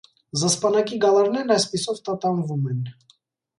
[0.43, 2.83] Զսպանակի գալարներն այսպիսով տատանվում են։